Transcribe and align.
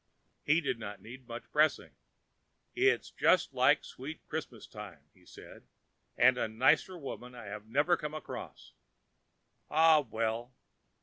He 0.43 0.61
did 0.61 0.79
not 0.79 0.99
need 0.99 1.27
much 1.27 1.43
pressing. 1.51 1.91
"It's 2.73 3.11
just 3.11 3.53
like 3.53 3.81
the 3.81 3.85
sweet 3.85 4.27
Christmas 4.27 4.65
time," 4.65 5.11
he 5.13 5.27
said, 5.27 5.67
"and 6.17 6.39
a 6.39 6.47
nicer 6.47 6.97
woman 6.97 7.35
I 7.35 7.55
never 7.67 7.95
came 7.95 8.15
across. 8.15 8.73
Ah, 9.69 9.99
well! 9.99 10.55